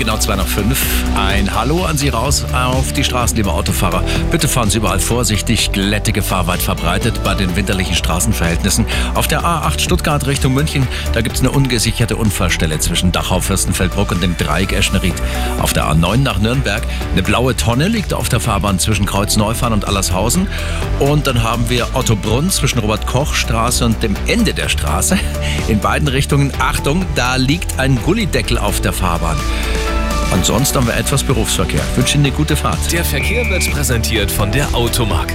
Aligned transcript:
genau 0.00 0.16
zwei 0.16 0.34
nach 0.34 0.46
fünf. 0.46 0.80
Ein 1.14 1.54
Hallo 1.54 1.84
an 1.84 1.98
Sie 1.98 2.08
raus 2.08 2.46
auf 2.54 2.94
die 2.94 3.04
Straßen, 3.04 3.36
liebe 3.36 3.52
Autofahrer. 3.52 4.02
Bitte 4.30 4.48
fahren 4.48 4.70
Sie 4.70 4.78
überall 4.78 4.98
vorsichtig. 4.98 5.72
Glätte 5.72 6.12
Gefahr 6.12 6.46
weit 6.46 6.62
verbreitet 6.62 7.22
bei 7.22 7.34
den 7.34 7.54
winterlichen 7.54 7.94
Straßenverhältnissen. 7.94 8.86
Auf 9.14 9.28
der 9.28 9.42
A8 9.42 9.78
Stuttgart 9.78 10.26
Richtung 10.26 10.54
München, 10.54 10.88
da 11.12 11.20
gibt 11.20 11.36
es 11.36 11.42
eine 11.42 11.50
ungesicherte 11.50 12.16
Unfallstelle 12.16 12.78
zwischen 12.78 13.12
Dachau, 13.12 13.40
Fürstenfeldbruck 13.40 14.10
und 14.12 14.22
dem 14.22 14.38
Dreieck 14.38 14.72
Eschenried. 14.72 15.12
Auf 15.60 15.74
der 15.74 15.84
A9 15.84 16.16
nach 16.16 16.38
Nürnberg, 16.38 16.82
eine 17.12 17.22
blaue 17.22 17.54
Tonne 17.54 17.88
liegt 17.88 18.14
auf 18.14 18.30
der 18.30 18.40
Fahrbahn 18.40 18.78
zwischen 18.78 19.04
Kreuzneufahn 19.04 19.74
und 19.74 19.86
Allershausen. 19.86 20.48
Und 20.98 21.26
dann 21.26 21.42
haben 21.42 21.68
wir 21.68 21.88
Ottobrunn 21.92 22.48
zwischen 22.48 22.78
Robert-Koch-Straße 22.78 23.84
und 23.84 24.02
dem 24.02 24.16
Ende 24.26 24.54
der 24.54 24.70
Straße. 24.70 25.18
In 25.68 25.80
beiden 25.80 26.08
Richtungen, 26.08 26.52
Achtung, 26.58 27.04
da 27.16 27.36
liegt 27.36 27.78
ein 27.78 28.00
Gullideckel 28.02 28.56
auf 28.56 28.80
der 28.80 28.94
Fahrbahn. 28.94 29.36
Ansonsten 30.32 30.78
haben 30.78 30.86
wir 30.86 30.96
etwas 30.96 31.24
Berufsverkehr. 31.24 31.80
Ich 31.90 31.96
wünsche 31.96 32.14
Ihnen 32.14 32.26
eine 32.26 32.34
gute 32.34 32.56
Fahrt. 32.56 32.92
Der 32.92 33.04
Verkehr 33.04 33.44
wird 33.50 33.68
präsentiert 33.70 34.30
von 34.30 34.52
der 34.52 34.72
Automark. 34.74 35.32